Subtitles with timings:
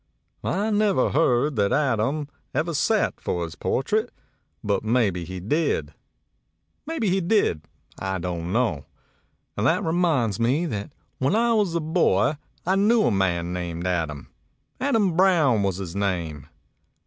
[0.43, 4.11] I never heard that Adam ever sat for his portrait
[4.63, 5.93] but maybe he did.
[6.87, 7.61] Maybe he did,
[7.99, 8.87] I don't know.
[9.55, 13.85] And that reminds me that when I was a boy I knew a man named
[13.85, 14.29] Adam,
[14.79, 16.47] Adam Brown was his name."